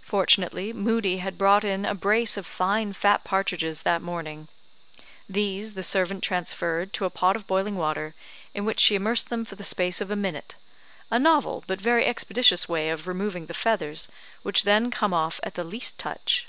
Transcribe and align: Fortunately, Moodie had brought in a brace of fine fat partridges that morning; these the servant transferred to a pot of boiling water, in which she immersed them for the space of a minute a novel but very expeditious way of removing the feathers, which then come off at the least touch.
Fortunately, 0.00 0.72
Moodie 0.72 1.18
had 1.18 1.36
brought 1.36 1.62
in 1.62 1.84
a 1.84 1.94
brace 1.94 2.38
of 2.38 2.46
fine 2.46 2.94
fat 2.94 3.24
partridges 3.24 3.82
that 3.82 4.00
morning; 4.00 4.48
these 5.28 5.74
the 5.74 5.82
servant 5.82 6.24
transferred 6.24 6.94
to 6.94 7.04
a 7.04 7.10
pot 7.10 7.36
of 7.36 7.46
boiling 7.46 7.76
water, 7.76 8.14
in 8.54 8.64
which 8.64 8.80
she 8.80 8.94
immersed 8.94 9.28
them 9.28 9.44
for 9.44 9.54
the 9.56 9.62
space 9.62 10.00
of 10.00 10.10
a 10.10 10.16
minute 10.16 10.54
a 11.10 11.18
novel 11.18 11.62
but 11.66 11.78
very 11.78 12.06
expeditious 12.06 12.66
way 12.66 12.88
of 12.88 13.06
removing 13.06 13.44
the 13.48 13.52
feathers, 13.52 14.08
which 14.42 14.62
then 14.62 14.90
come 14.90 15.12
off 15.12 15.40
at 15.42 15.56
the 15.56 15.62
least 15.62 15.98
touch. 15.98 16.48